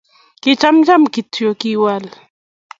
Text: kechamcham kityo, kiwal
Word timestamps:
kechamcham 0.41 1.03
kityo, 1.13 1.49
kiwal 1.59 2.05